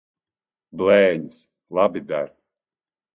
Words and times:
Blēņas! 0.81 1.37
Labi 1.79 2.01
der. 2.13 2.33